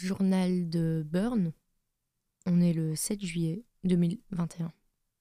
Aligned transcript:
Journal 0.00 0.70
de 0.70 1.04
Burn. 1.04 1.52
On 2.46 2.60
est 2.60 2.72
le 2.72 2.94
7 2.94 3.20
juillet 3.20 3.64
2021. 3.82 4.72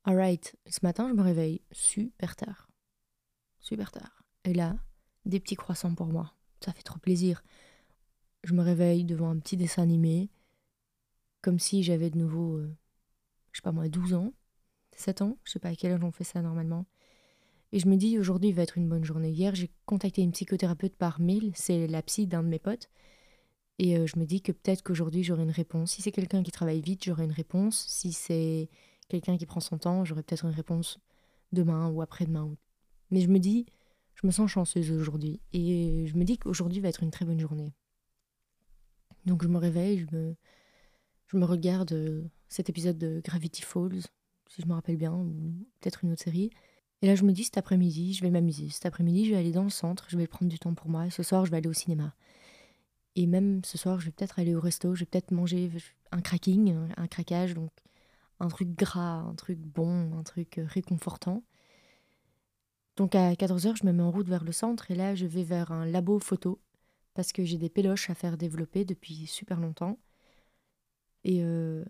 Alright, 0.04 0.56
ce 0.68 0.80
matin, 0.84 1.10
je 1.10 1.16
me 1.16 1.24
réveille 1.24 1.64
super 1.72 2.36
tard. 2.36 2.70
Super 3.60 3.92
tard. 3.92 4.22
Et 4.44 4.54
là, 4.54 4.78
des 5.26 5.40
petits 5.40 5.56
croissants 5.56 5.96
pour 5.96 6.06
moi. 6.06 6.36
Ça 6.64 6.74
fait 6.74 6.84
trop 6.84 7.00
plaisir. 7.00 7.44
Je 8.44 8.54
me 8.54 8.62
réveille 8.62 9.04
devant 9.04 9.32
un 9.32 9.40
petit 9.40 9.58
dessin 9.58 9.82
animé, 9.82 10.30
comme 11.42 11.58
si 11.58 11.82
j'avais 11.82 12.12
de 12.12 12.20
nouveau, 12.20 12.58
euh, 12.58 12.78
je 13.54 13.58
sais 13.58 13.64
pas 13.64 13.72
moi, 13.72 13.90
12 13.90 14.14
ans, 14.14 14.32
7 14.96 15.24
ans, 15.24 15.40
je 15.44 15.54
sais 15.54 15.60
pas 15.60 15.70
à 15.70 15.76
quel 15.76 15.94
âge 15.94 16.04
on 16.04 16.12
fait 16.12 16.24
ça 16.24 16.44
normalement. 16.44 16.86
Et 17.72 17.80
je 17.80 17.88
me 17.88 17.96
dis, 17.96 18.20
aujourd'hui 18.20 18.52
va 18.52 18.62
être 18.62 18.78
une 18.78 18.88
bonne 18.88 19.04
journée. 19.04 19.32
Hier, 19.32 19.56
j'ai 19.56 19.72
contacté 19.88 20.22
une 20.22 20.34
psychothérapeute 20.34 20.96
par 20.96 21.20
mail, 21.20 21.52
c'est 21.56 21.88
la 21.88 22.04
psy 22.04 22.28
d'un 22.28 22.44
de 22.44 22.50
mes 22.50 22.60
potes. 22.60 22.92
Et 23.80 23.98
euh, 23.98 24.08
je 24.08 24.18
me 24.20 24.26
dis 24.26 24.42
que 24.42 24.52
peut-être 24.52 24.84
qu'aujourd'hui 24.84 25.24
j'aurai 25.24 25.44
une 25.44 25.52
réponse. 25.52 25.92
Si 25.92 26.02
c'est 26.02 26.12
quelqu'un 26.12 26.44
qui 26.44 26.52
travaille 26.52 26.82
vite, 26.82 27.04
j'aurai 27.04 27.26
une 27.26 27.32
réponse. 27.32 27.86
Si 27.88 28.12
c'est 28.12 28.70
quelqu'un 29.10 29.38
qui 29.38 29.46
prend 29.46 29.60
son 29.60 29.78
temps, 29.78 30.04
j'aurai 30.06 30.24
peut-être 30.24 30.46
une 30.46 30.52
réponse 30.52 31.00
demain 31.52 31.90
ou 31.90 32.02
après-demain. 32.02 32.56
Mais 33.12 33.22
je 33.22 33.28
me 33.28 33.40
dis, 33.40 33.66
je 34.16 34.26
me 34.26 34.32
sens 34.32 34.50
chanceuse 34.50 34.92
aujourd'hui. 34.92 35.40
Et 35.54 36.08
je 36.08 36.18
me 36.18 36.24
dis 36.24 36.38
qu'aujourd'hui 36.38 36.80
va 36.80 36.90
être 36.90 37.04
une 37.04 37.12
très 37.12 37.26
bonne 37.26 37.40
journée. 37.40 37.74
Donc 39.26 39.44
je 39.44 39.48
me 39.48 39.58
réveille, 39.58 40.00
je 40.00 40.16
me, 40.16 40.36
je 41.28 41.38
me 41.38 41.46
regarde 41.46 41.92
euh, 41.92 42.24
cet 42.48 42.70
épisode 42.70 42.98
de 42.98 43.22
Gravity 43.24 43.62
Falls, 43.62 44.02
si 44.50 44.62
je 44.62 44.68
me 44.68 44.74
rappelle 44.74 44.98
bien, 44.98 45.14
ou 45.14 45.54
peut-être 45.80 46.04
une 46.04 46.14
autre 46.14 46.24
série. 46.24 46.50
Et 47.02 47.08
là, 47.08 47.16
je 47.16 47.24
me 47.24 47.32
dis, 47.32 47.44
cet 47.44 47.58
après-midi, 47.58 48.14
je 48.14 48.24
vais 48.24 48.32
m'amuser. 48.32 48.70
Cet 48.70 48.88
après-midi, 48.88 49.26
je 49.26 49.32
vais 49.32 49.38
aller 49.38 49.52
dans 49.52 49.64
le 49.64 49.70
centre, 49.70 50.08
je 50.10 50.18
vais 50.18 50.26
prendre 50.26 50.50
du 50.50 50.58
temps 50.58 50.74
pour 50.74 50.90
moi. 50.90 51.06
Et 51.06 51.12
ce 51.12 51.22
soir, 51.22 51.46
je 51.46 51.52
vais 51.52 51.58
aller 51.58 51.70
au 51.70 51.74
cinéma. 51.74 52.16
Et 53.18 53.26
même 53.26 53.62
ce 53.66 53.80
soir, 53.80 54.00
je 54.00 54.06
vais 54.06 54.12
peut-être 54.12 54.38
aller 54.38 54.54
au 54.54 54.62
resto, 54.62 54.94
je 54.94 55.00
vais 55.02 55.08
peut-être 55.08 55.32
manger 55.32 55.72
un 56.12 56.22
cracking, 56.22 56.76
un 56.96 57.08
craquage, 57.08 57.56
donc 57.56 57.72
un 58.40 58.48
truc 58.48 58.70
gras, 58.78 59.22
un 59.22 59.34
truc 59.34 59.58
bon, 59.58 60.16
un 60.16 60.22
truc 60.22 60.60
euh, 60.60 60.66
réconfortant. 60.68 61.44
Donc 62.96 63.16
à 63.16 63.34
14h, 63.34 63.76
je 63.76 63.88
me 63.88 63.92
mets 63.92 64.04
en 64.04 64.12
route 64.12 64.30
vers 64.30 64.44
le 64.44 64.52
centre 64.52 64.92
et 64.92 64.96
là, 64.96 65.16
je 65.16 65.26
vais 65.26 65.44
vers 65.44 65.72
un 65.72 65.88
labo 65.88 66.20
photo 66.20 66.62
parce 67.16 67.32
que 67.32 67.44
j'ai 67.44 67.58
des 67.58 67.70
péloches 67.70 68.12
à 68.12 68.14
faire 68.14 68.38
développer 68.38 68.86
depuis 68.86 69.26
super 69.26 69.60
longtemps. 69.60 69.98
Et, 71.24 71.40
euh, 71.42 71.84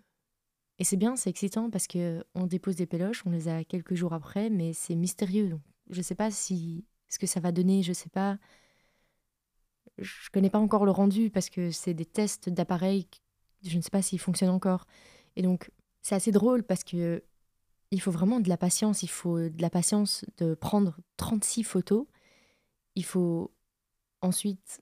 et 0.79 0.85
c'est 0.85 0.95
bien, 0.95 1.17
c'est 1.17 1.29
excitant 1.29 1.69
parce 1.69 1.87
que 1.87 2.23
on 2.35 2.47
dépose 2.47 2.77
des 2.77 2.85
péloches, 2.85 3.25
on 3.25 3.31
les 3.31 3.49
a 3.49 3.65
quelques 3.65 3.95
jours 3.95 4.13
après, 4.13 4.49
mais 4.49 4.71
c'est 4.71 4.95
mystérieux. 4.95 5.49
Donc 5.49 5.61
je 5.89 6.01
sais 6.01 6.15
pas 6.15 6.31
si 6.31 6.85
ce 7.09 7.19
que 7.19 7.27
ça 7.27 7.41
va 7.41 7.51
donner, 7.51 7.83
je 7.83 7.91
sais 7.91 8.09
pas 8.09 8.37
je 9.97 10.29
connais 10.31 10.49
pas 10.49 10.59
encore 10.59 10.85
le 10.85 10.91
rendu 10.91 11.29
parce 11.29 11.49
que 11.49 11.71
c'est 11.71 11.93
des 11.93 12.05
tests 12.05 12.49
d'appareils, 12.49 13.07
je 13.63 13.77
ne 13.77 13.81
sais 13.81 13.89
pas 13.89 14.01
s'ils 14.01 14.19
fonctionnent 14.19 14.51
encore. 14.51 14.85
Et 15.35 15.41
donc, 15.41 15.71
c'est 16.01 16.15
assez 16.15 16.31
drôle 16.31 16.63
parce 16.63 16.83
que 16.83 17.23
il 17.91 18.01
faut 18.01 18.11
vraiment 18.11 18.39
de 18.39 18.49
la 18.49 18.57
patience. 18.57 19.03
Il 19.03 19.09
faut 19.09 19.39
de 19.39 19.61
la 19.61 19.69
patience 19.69 20.25
de 20.37 20.55
prendre 20.55 20.97
36 21.17 21.63
photos. 21.63 22.05
Il 22.95 23.05
faut 23.05 23.53
ensuite 24.21 24.81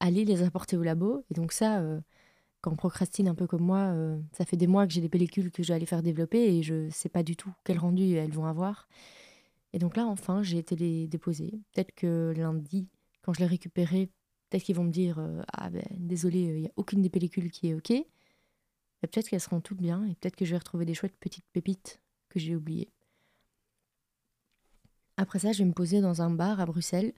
aller 0.00 0.24
les 0.24 0.42
apporter 0.42 0.76
au 0.76 0.82
labo. 0.82 1.24
Et 1.30 1.34
donc, 1.34 1.52
ça, 1.52 1.80
euh, 1.80 2.00
quand 2.60 2.72
on 2.72 2.76
procrastine 2.76 3.28
un 3.28 3.34
peu 3.34 3.46
comme 3.46 3.62
moi, 3.62 3.92
euh, 3.94 4.18
ça 4.32 4.44
fait 4.44 4.56
des 4.56 4.66
mois 4.66 4.86
que 4.86 4.92
j'ai 4.92 5.00
des 5.00 5.08
pellicules 5.08 5.50
que 5.50 5.62
je 5.62 5.68
vais 5.68 5.74
aller 5.74 5.86
faire 5.86 6.02
développer 6.02 6.56
et 6.56 6.62
je 6.62 6.88
sais 6.90 7.08
pas 7.08 7.22
du 7.22 7.36
tout 7.36 7.52
quel 7.64 7.78
rendu 7.78 8.14
elles 8.14 8.32
vont 8.32 8.46
avoir. 8.46 8.88
Et 9.72 9.78
donc 9.78 9.96
là, 9.96 10.06
enfin, 10.06 10.42
j'ai 10.42 10.58
été 10.58 10.76
les 10.76 11.06
déposer. 11.08 11.60
Peut-être 11.72 11.94
que 11.94 12.32
lundi, 12.36 12.88
quand 13.22 13.32
je 13.32 13.40
les 13.40 13.46
récupérerai, 13.46 14.10
Peut-être 14.50 14.64
qu'ils 14.64 14.76
vont 14.76 14.84
me 14.84 14.90
dire 14.90 15.18
euh, 15.18 15.42
Ah 15.52 15.70
ben 15.70 15.84
désolé, 15.92 16.40
il 16.40 16.60
n'y 16.62 16.66
a 16.66 16.72
aucune 16.76 17.02
des 17.02 17.08
pellicules 17.08 17.50
qui 17.50 17.68
est 17.68 17.74
OK. 17.74 17.92
peut-être 19.00 19.28
qu'elles 19.28 19.40
seront 19.40 19.60
toutes 19.60 19.80
bien 19.80 20.04
et 20.04 20.14
peut-être 20.16 20.36
que 20.36 20.44
je 20.44 20.50
vais 20.50 20.58
retrouver 20.58 20.84
des 20.84 20.94
chouettes 20.94 21.16
petites 21.18 21.46
pépites 21.52 22.00
que 22.28 22.40
j'ai 22.40 22.56
oubliées. 22.56 22.90
Après 25.16 25.38
ça, 25.38 25.52
je 25.52 25.58
vais 25.58 25.68
me 25.68 25.72
poser 25.72 26.00
dans 26.00 26.22
un 26.22 26.30
bar 26.30 26.60
à 26.60 26.66
Bruxelles. 26.66 27.12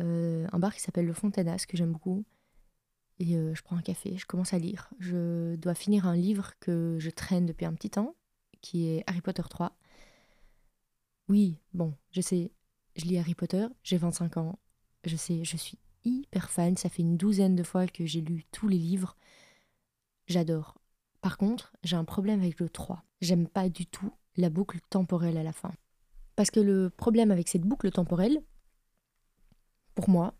Euh, 0.00 0.46
un 0.52 0.58
bar 0.58 0.74
qui 0.74 0.80
s'appelle 0.80 1.06
Le 1.06 1.12
Fontanas, 1.12 1.64
que 1.66 1.76
j'aime 1.76 1.92
beaucoup. 1.92 2.24
Et 3.18 3.36
euh, 3.36 3.54
je 3.54 3.62
prends 3.62 3.76
un 3.76 3.82
café, 3.82 4.16
je 4.16 4.26
commence 4.26 4.54
à 4.54 4.58
lire. 4.58 4.90
Je 4.98 5.56
dois 5.56 5.74
finir 5.74 6.06
un 6.06 6.16
livre 6.16 6.52
que 6.60 6.98
je 7.00 7.10
traîne 7.10 7.46
depuis 7.46 7.64
un 7.64 7.74
petit 7.74 7.90
temps, 7.90 8.14
qui 8.60 8.88
est 8.88 9.04
Harry 9.06 9.20
Potter 9.20 9.42
3. 9.48 9.76
Oui, 11.28 11.58
bon, 11.72 11.94
je 12.10 12.20
sais, 12.20 12.52
je 12.96 13.04
lis 13.04 13.18
Harry 13.18 13.34
Potter, 13.34 13.66
j'ai 13.82 13.96
25 13.96 14.36
ans, 14.36 14.58
je 15.04 15.16
sais, 15.16 15.42
je 15.44 15.56
suis 15.56 15.78
hyper 16.04 16.50
fan. 16.50 16.76
Ça 16.76 16.88
fait 16.88 17.02
une 17.02 17.16
douzaine 17.16 17.56
de 17.56 17.62
fois 17.62 17.86
que 17.86 18.06
j'ai 18.06 18.20
lu 18.20 18.44
tous 18.52 18.68
les 18.68 18.78
livres. 18.78 19.16
J'adore. 20.26 20.78
Par 21.20 21.38
contre, 21.38 21.72
j'ai 21.82 21.96
un 21.96 22.04
problème 22.04 22.40
avec 22.40 22.60
le 22.60 22.68
3. 22.68 23.02
J'aime 23.20 23.48
pas 23.48 23.68
du 23.68 23.86
tout 23.86 24.12
la 24.36 24.50
boucle 24.50 24.78
temporelle 24.90 25.36
à 25.36 25.42
la 25.42 25.52
fin. 25.52 25.72
Parce 26.36 26.50
que 26.50 26.60
le 26.60 26.90
problème 26.90 27.30
avec 27.30 27.48
cette 27.48 27.62
boucle 27.62 27.90
temporelle, 27.90 28.42
pour 29.94 30.08
moi, 30.08 30.34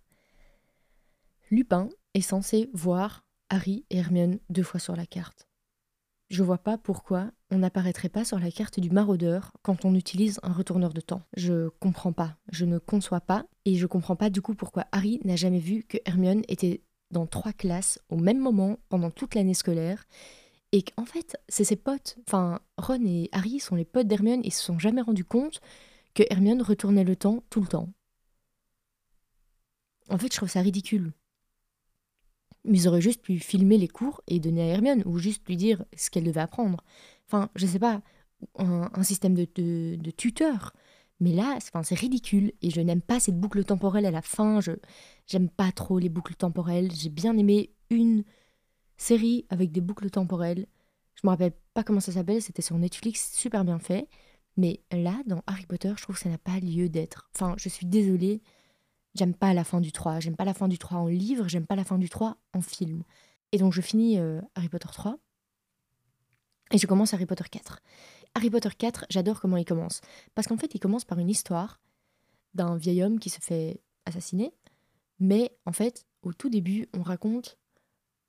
Lupin 1.50 1.88
est 2.14 2.20
censé 2.20 2.68
voir 2.72 3.24
Harry 3.48 3.84
et 3.90 3.98
Hermione 3.98 4.40
deux 4.50 4.62
fois 4.62 4.80
sur 4.80 4.96
la 4.96 5.06
carte. 5.06 5.46
Je 6.30 6.42
vois 6.42 6.58
pas 6.58 6.78
pourquoi 6.78 7.30
on 7.50 7.58
n'apparaîtrait 7.58 8.08
pas 8.08 8.24
sur 8.24 8.38
la 8.38 8.50
carte 8.50 8.80
du 8.80 8.90
maraudeur 8.90 9.52
quand 9.62 9.84
on 9.84 9.94
utilise 9.94 10.40
un 10.42 10.52
retourneur 10.52 10.92
de 10.92 11.00
temps. 11.00 11.22
Je 11.36 11.68
comprends 11.68 12.12
pas, 12.12 12.36
je 12.50 12.64
ne 12.64 12.78
conçois 12.78 13.20
pas, 13.20 13.46
et 13.64 13.76
je 13.76 13.86
comprends 13.86 14.16
pas 14.16 14.30
du 14.30 14.42
coup 14.42 14.54
pourquoi 14.54 14.86
Harry 14.92 15.20
n'a 15.24 15.36
jamais 15.36 15.58
vu 15.58 15.84
que 15.84 15.98
Hermione 16.04 16.42
était 16.48 16.82
dans 17.10 17.26
trois 17.26 17.52
classes 17.52 18.00
au 18.08 18.16
même 18.16 18.38
moment 18.38 18.78
pendant 18.88 19.10
toute 19.10 19.34
l'année 19.34 19.54
scolaire, 19.54 20.04
et 20.72 20.82
qu'en 20.82 21.04
fait, 21.04 21.36
c'est 21.48 21.64
ses 21.64 21.76
potes, 21.76 22.16
enfin 22.26 22.60
Ron 22.78 23.04
et 23.06 23.28
Harry 23.32 23.60
sont 23.60 23.76
les 23.76 23.84
potes 23.84 24.08
d'Hermione 24.08 24.40
et 24.42 24.50
se 24.50 24.62
sont 24.62 24.78
jamais 24.78 25.02
rendus 25.02 25.24
compte 25.24 25.60
que 26.14 26.24
Hermione 26.30 26.62
retournait 26.62 27.04
le 27.04 27.16
temps 27.16 27.44
tout 27.48 27.60
le 27.60 27.68
temps. 27.68 27.88
En 30.08 30.18
fait, 30.18 30.32
je 30.32 30.36
trouve 30.36 30.50
ça 30.50 30.60
ridicule. 30.60 31.12
Mais 32.64 32.78
ils 32.78 32.88
auraient 32.88 33.00
juste 33.00 33.22
pu 33.22 33.38
filmer 33.38 33.78
les 33.78 33.88
cours 33.88 34.22
et 34.26 34.40
donner 34.40 34.62
à 34.62 34.74
Hermione, 34.74 35.02
ou 35.06 35.18
juste 35.18 35.46
lui 35.46 35.56
dire 35.56 35.84
ce 35.96 36.10
qu'elle 36.10 36.24
devait 36.24 36.40
apprendre. 36.40 36.82
Enfin, 37.26 37.50
je 37.54 37.66
sais 37.66 37.78
pas, 37.78 38.02
un, 38.56 39.02
système 39.02 39.34
de, 39.34 39.46
de, 39.54 40.10
tuteur. 40.10 40.72
Mais 41.20 41.32
là, 41.32 41.58
c'est 41.60 41.94
ridicule 41.94 42.52
et 42.60 42.70
je 42.70 42.80
n'aime 42.80 43.00
pas 43.00 43.20
cette 43.20 43.38
boucle 43.38 43.64
temporelle 43.64 44.06
à 44.06 44.10
la 44.10 44.22
fin. 44.22 44.60
Je 44.60 44.72
j'aime 45.26 45.48
pas 45.48 45.72
trop 45.72 45.98
les 45.98 46.08
boucles 46.08 46.34
temporelles. 46.34 46.90
J'ai 46.92 47.10
bien 47.10 47.36
aimé 47.36 47.70
une 47.90 48.24
série 48.96 49.46
avec 49.48 49.72
des 49.72 49.80
boucles 49.80 50.10
temporelles. 50.10 50.66
Je 51.14 51.20
me 51.24 51.30
rappelle 51.30 51.52
pas 51.72 51.84
comment 51.84 52.00
ça 52.00 52.12
s'appelle, 52.12 52.42
c'était 52.42 52.62
sur 52.62 52.76
Netflix, 52.76 53.32
super 53.34 53.64
bien 53.64 53.78
fait. 53.78 54.08
Mais 54.56 54.80
là, 54.92 55.16
dans 55.26 55.42
Harry 55.46 55.66
Potter, 55.66 55.92
je 55.96 56.02
trouve 56.02 56.16
que 56.16 56.22
ça 56.22 56.28
n'a 56.28 56.38
pas 56.38 56.58
lieu 56.60 56.88
d'être. 56.88 57.30
Enfin, 57.34 57.54
je 57.58 57.68
suis 57.68 57.86
désolée, 57.86 58.42
J'aime 59.14 59.34
pas 59.34 59.54
la 59.54 59.64
fin 59.64 59.80
du 59.80 59.92
3. 59.92 60.20
J'aime 60.20 60.36
pas 60.36 60.44
la 60.44 60.54
fin 60.54 60.68
du 60.68 60.78
3 60.78 60.98
en 60.98 61.06
livre, 61.06 61.48
j'aime 61.48 61.66
pas 61.66 61.76
la 61.76 61.84
fin 61.84 61.98
du 61.98 62.08
3 62.08 62.36
en 62.52 62.60
film. 62.60 63.04
Et 63.52 63.58
donc 63.58 63.72
je 63.72 63.80
finis 63.80 64.18
euh, 64.18 64.40
Harry 64.56 64.68
Potter 64.68 64.88
3 64.90 65.16
et 66.72 66.78
je 66.78 66.86
commence 66.86 67.14
Harry 67.14 67.26
Potter 67.26 67.44
4. 67.48 67.80
Harry 68.34 68.50
Potter 68.50 68.70
4, 68.76 69.06
j'adore 69.10 69.40
comment 69.40 69.56
il 69.56 69.64
commence. 69.64 70.00
Parce 70.34 70.48
qu'en 70.48 70.56
fait, 70.56 70.74
il 70.74 70.80
commence 70.80 71.04
par 71.04 71.18
une 71.18 71.30
histoire 71.30 71.80
d'un 72.54 72.76
vieil 72.76 73.02
homme 73.02 73.18
qui 73.18 73.30
se 73.30 73.40
fait 73.40 73.80
assassiner. 74.06 74.52
Mais 75.20 75.56
en 75.66 75.72
fait, 75.72 76.06
au 76.22 76.32
tout 76.32 76.50
début, 76.50 76.88
on 76.94 77.02
raconte 77.02 77.58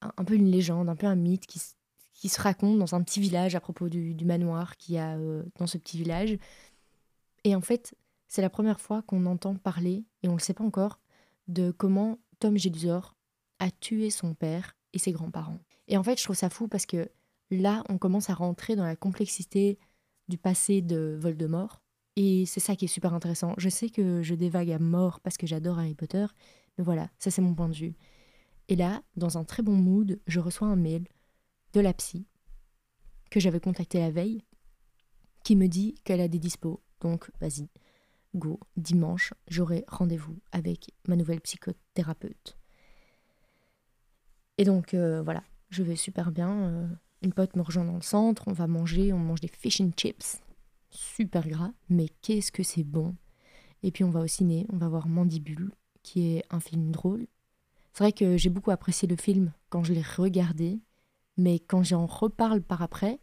un, 0.02 0.24
peu 0.24 0.36
une 0.36 0.52
légende, 0.52 0.90
un 0.90 0.96
peu 0.96 1.08
un 1.08 1.16
mythe 1.16 1.48
qui, 1.48 1.60
se 2.30 2.42
raconte 2.42 2.78
dans 2.78 2.96
un 2.96 3.02
petit 3.02 3.20
village 3.20 3.56
à 3.56 3.60
propos 3.60 3.90
du, 3.90 4.16
manoir 4.26 4.78
qu'il 4.78 4.96
y 4.96 4.98
a 4.98 5.18
euh, 5.18 5.44
dans 5.58 5.68
ce 5.68 5.78
petit 5.78 5.98
village. 5.98 6.38
Et 7.44 7.56
en 7.56 7.62
fait, 7.62 7.96
c'est 8.28 8.42
la 8.42 8.50
première 8.50 8.82
fois 8.82 9.02
qu'on 9.04 9.26
entend 9.26 9.56
parler, 9.56 10.06
et 10.24 10.28
on 10.28 10.34
ne 10.34 10.38
le 10.38 10.44
sait 10.44 10.54
pas 10.54 10.64
encore, 10.64 11.00
de 11.48 11.72
comment 11.72 12.20
Tom 12.40 12.58
Jedusor 12.58 13.16
a 13.60 13.72
tué 13.72 14.10
son 14.10 14.34
père 14.34 14.76
et 14.94 15.00
ses 15.00 15.12
grands-parents. 15.12 15.60
Et 15.88 15.98
en 15.98 16.04
fait, 16.04 16.18
je 16.18 16.24
trouve 16.24 16.36
ça 16.36 16.50
fou 16.50 16.68
parce 16.68 16.86
que 16.86 17.10
là, 17.52 17.84
on 17.90 17.98
commence 17.98 18.30
à 18.30 18.34
rentrer 18.34 18.76
dans 18.76 18.86
la 18.86 18.96
complexité 18.96 19.78
du 20.28 20.38
passé 20.38 20.82
de 20.82 21.18
Voldemort. 21.20 21.82
Et 22.16 22.46
c'est 22.46 22.60
ça 22.60 22.76
qui 22.76 22.86
est 22.86 22.90
super 22.90 23.14
intéressant. 23.14 23.54
Je 23.58 23.70
sais 23.70 23.90
que 23.90 24.22
je 24.24 24.36
dévague 24.36 24.72
à 24.72 24.80
mort 24.80 25.20
parce 25.20 25.38
que 25.38 25.48
j'adore 25.48 25.80
Harry 25.80 25.96
Potter, 25.96 26.26
mais 26.78 26.84
voilà, 26.84 27.10
ça 27.20 27.32
c'est 27.32 27.42
mon 27.42 27.54
point 27.54 27.70
de 27.70 27.76
vue. 27.76 27.96
Et 28.68 28.76
là, 28.76 29.04
dans 29.16 29.38
un 29.38 29.44
très 29.44 29.64
bon 29.64 29.76
mood, 29.76 30.20
je 30.28 30.40
reçois 30.40 30.68
un 30.68 30.76
mail 30.76 31.08
de 31.74 31.82
la 31.82 31.94
psy 31.94 32.26
que 33.30 33.40
j'avais 33.40 33.60
contacté 33.60 34.00
la 34.00 34.12
veille, 34.12 34.44
qui 35.44 35.56
me 35.56 35.68
dit 35.68 35.96
qu'elle 36.04 36.22
a 36.22 36.28
des 36.28 36.40
dispos. 36.40 36.82
Donc, 37.02 37.30
vas-y, 37.42 37.70
go, 38.34 38.60
dimanche, 38.78 39.34
j'aurai 39.48 39.84
rendez-vous 39.88 40.40
avec 40.52 40.92
ma 41.08 41.16
nouvelle 41.16 41.42
psychothérapeute. 41.42 42.58
Et 44.58 44.64
donc 44.64 44.94
euh, 44.94 45.22
voilà, 45.22 45.44
je 45.70 45.84
vais 45.84 45.96
super 45.96 46.32
bien. 46.32 46.52
Euh, 46.52 46.88
une 47.22 47.34
pote 47.34 47.56
me 47.56 47.64
dans 47.64 47.96
le 47.96 48.02
centre, 48.02 48.44
on 48.48 48.54
va 48.54 48.68
manger, 48.68 49.14
on 49.14 49.20
mange 49.20 49.42
des 49.42 49.48
fish 49.48 49.82
and 49.82 49.92
chips, 49.98 50.42
super 50.90 51.48
gras, 51.48 51.72
mais 51.90 52.10
qu'est-ce 52.22 52.52
que 52.52 52.64
c'est 52.64 52.84
bon. 52.84 53.16
Et 53.84 53.92
puis 53.92 54.04
on 54.04 54.10
va 54.10 54.22
au 54.22 54.28
ciné, 54.28 54.66
on 54.72 54.78
va 54.78 54.88
voir 54.88 55.08
Mandibule, 55.08 55.72
qui 56.04 56.36
est 56.36 56.44
un 56.50 56.60
film 56.60 56.92
drôle. 56.92 57.28
C'est 57.94 58.04
vrai 58.04 58.12
que 58.12 58.38
j'ai 58.38 58.50
beaucoup 58.50 58.72
apprécié 58.72 59.08
le 59.08 59.16
film 59.16 59.54
quand 59.70 59.84
je 59.84 59.94
l'ai 59.94 60.02
regardé, 60.02 60.80
mais 61.38 61.60
quand 61.60 61.84
j'en 61.84 62.06
reparle 62.06 62.62
par 62.62 62.82
après, 62.82 63.20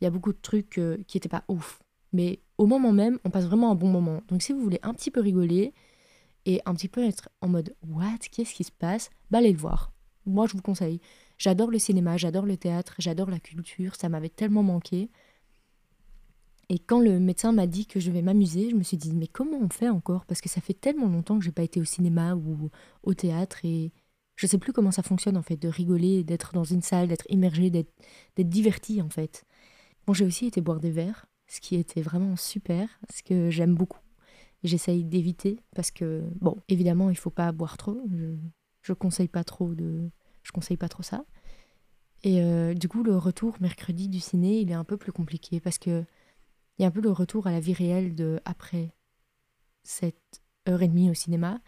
il 0.00 0.04
y 0.04 0.06
a 0.06 0.10
beaucoup 0.10 0.32
de 0.32 0.38
trucs 0.40 0.78
euh, 0.78 0.98
qui 1.06 1.16
n'étaient 1.16 1.28
pas 1.28 1.44
ouf. 1.48 1.80
Mais 2.12 2.40
au 2.58 2.66
moment 2.66 2.92
même, 2.92 3.18
on 3.24 3.30
passe 3.30 3.44
vraiment 3.44 3.70
un 3.70 3.74
bon 3.74 3.88
moment. 3.88 4.22
Donc 4.28 4.42
si 4.42 4.52
vous 4.52 4.60
voulez 4.60 4.80
un 4.82 4.94
petit 4.94 5.10
peu 5.10 5.20
rigoler 5.20 5.72
et 6.44 6.60
un 6.66 6.74
petit 6.74 6.88
peu 6.88 7.04
être 7.04 7.28
en 7.40 7.48
mode 7.48 7.74
What 7.88 8.18
Qu'est-ce 8.30 8.54
qui 8.54 8.64
se 8.64 8.72
passe? 8.72 9.10
Bah 9.30 9.38
allez 9.38 9.52
le 9.52 9.58
voir. 9.58 9.92
Moi 10.26 10.46
je 10.46 10.54
vous 10.54 10.62
conseille. 10.62 11.00
J'adore 11.42 11.72
le 11.72 11.80
cinéma, 11.80 12.16
j'adore 12.16 12.46
le 12.46 12.56
théâtre, 12.56 12.94
j'adore 13.00 13.28
la 13.28 13.40
culture, 13.40 13.96
ça 13.96 14.08
m'avait 14.08 14.28
tellement 14.28 14.62
manqué. 14.62 15.10
Et 16.68 16.78
quand 16.78 17.00
le 17.00 17.18
médecin 17.18 17.50
m'a 17.50 17.66
dit 17.66 17.86
que 17.86 17.98
je 17.98 18.12
vais 18.12 18.22
m'amuser, 18.22 18.70
je 18.70 18.76
me 18.76 18.84
suis 18.84 18.96
dit 18.96 19.12
mais 19.12 19.26
comment 19.26 19.58
on 19.60 19.68
fait 19.68 19.88
encore? 19.88 20.24
Parce 20.26 20.40
que 20.40 20.48
ça 20.48 20.60
fait 20.60 20.72
tellement 20.72 21.08
longtemps 21.08 21.36
que 21.40 21.44
j'ai 21.44 21.50
pas 21.50 21.64
été 21.64 21.80
au 21.80 21.84
cinéma 21.84 22.36
ou 22.36 22.70
au 23.02 23.14
théâtre 23.14 23.64
et 23.64 23.90
je 24.36 24.46
sais 24.46 24.56
plus 24.56 24.72
comment 24.72 24.92
ça 24.92 25.02
fonctionne 25.02 25.36
en 25.36 25.42
fait, 25.42 25.56
de 25.56 25.66
rigoler, 25.66 26.22
d'être 26.22 26.52
dans 26.52 26.62
une 26.62 26.80
salle, 26.80 27.08
d'être 27.08 27.26
immergé, 27.28 27.70
d'être 27.70 27.90
diverti 28.36 29.02
en 29.02 29.10
fait. 29.10 29.44
Bon, 30.06 30.12
j'ai 30.12 30.24
aussi 30.24 30.46
été 30.46 30.60
boire 30.60 30.78
des 30.78 30.92
verres, 30.92 31.26
ce 31.48 31.60
qui 31.60 31.74
était 31.74 32.02
vraiment 32.02 32.36
super, 32.36 32.88
ce 33.12 33.24
que 33.24 33.50
j'aime 33.50 33.74
beaucoup. 33.74 33.98
J'essaye 34.62 35.02
d'éviter 35.02 35.58
parce 35.74 35.90
que, 35.90 36.22
bon, 36.40 36.56
évidemment, 36.68 37.10
il 37.10 37.18
faut 37.18 37.30
pas 37.30 37.50
boire 37.50 37.78
trop. 37.78 38.00
Je, 38.12 38.36
je 38.82 38.92
conseille 38.92 39.26
pas 39.26 39.42
trop 39.42 39.74
de, 39.74 40.08
je 40.42 40.52
conseille 40.52 40.76
pas 40.76 40.88
trop 40.88 41.02
ça. 41.02 41.24
Et 42.24 42.42
euh, 42.42 42.74
du 42.74 42.88
coup, 42.88 43.02
le 43.02 43.16
retour 43.16 43.56
mercredi 43.60 44.08
du 44.08 44.20
ciné, 44.20 44.60
il 44.60 44.70
est 44.70 44.74
un 44.74 44.84
peu 44.84 44.96
plus 44.96 45.12
compliqué 45.12 45.60
parce 45.60 45.78
que 45.78 46.04
il 46.78 46.82
y 46.82 46.84
a 46.84 46.88
un 46.88 46.92
peu 46.92 47.00
le 47.00 47.10
retour 47.10 47.46
à 47.46 47.50
la 47.50 47.60
vie 47.60 47.74
réelle 47.74 48.14
de 48.14 48.40
après 48.44 48.94
cette 49.82 50.42
heure 50.68 50.82
et 50.82 50.88
demie 50.88 51.10
au 51.10 51.14
cinéma 51.14 51.60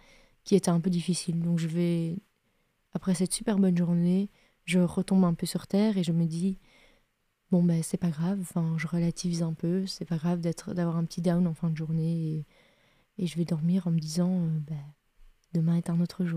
qui 0.44 0.54
était 0.54 0.70
un 0.70 0.80
peu 0.80 0.90
difficile. 0.90 1.40
Donc 1.40 1.58
je 1.58 1.68
vais, 1.68 2.16
après 2.92 3.14
cette 3.14 3.32
super 3.32 3.58
bonne 3.58 3.76
journée, 3.76 4.30
je 4.64 4.78
retombe 4.80 5.24
un 5.24 5.34
peu 5.34 5.46
sur 5.46 5.66
terre 5.66 5.98
et 5.98 6.04
je 6.04 6.12
me 6.12 6.26
dis 6.26 6.58
bon 7.50 7.62
ben 7.62 7.82
c'est 7.82 7.98
pas 7.98 8.10
grave, 8.10 8.38
enfin 8.40 8.74
je 8.78 8.86
relativise 8.86 9.42
un 9.42 9.52
peu, 9.54 9.86
c'est 9.86 10.04
pas 10.04 10.16
grave 10.16 10.40
d'avoir 10.40 10.96
un 10.96 11.04
petit 11.04 11.22
down 11.22 11.46
en 11.46 11.54
fin 11.54 11.70
de 11.70 11.76
journée 11.76 12.44
et, 13.18 13.26
je 13.26 13.36
vais 13.36 13.44
dormir 13.44 13.86
en 13.86 13.92
me 13.92 14.00
disant 14.00 14.46
euh, 14.46 14.58
ben, 14.60 14.84
demain 15.52 15.76
est 15.76 15.88
un 15.90 16.00
autre 16.00 16.24
jour. 16.24 16.32